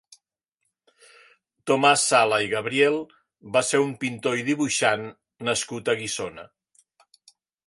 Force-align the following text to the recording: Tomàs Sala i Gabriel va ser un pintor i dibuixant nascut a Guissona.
Tomàs 1.71 2.05
Sala 2.13 2.39
i 2.45 2.49
Gabriel 2.55 2.99
va 3.59 3.65
ser 3.69 3.83
un 3.85 3.95
pintor 4.07 4.41
i 4.43 4.47
dibuixant 4.51 5.07
nascut 5.51 5.95
a 5.95 5.97
Guissona. 6.03 6.53